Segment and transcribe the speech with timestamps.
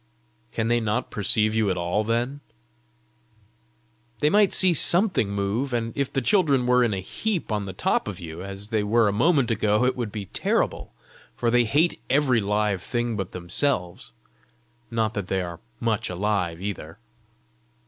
[0.51, 2.39] "Can they not perceive you at all then?"
[4.17, 7.73] "They might see something move; and if the children were in a heap on the
[7.73, 10.91] top of you, as they were a moment ago, it would be terrible;
[11.35, 14.11] for they hate every live thing but themselves.
[14.89, 16.97] Not that they are much alive either!"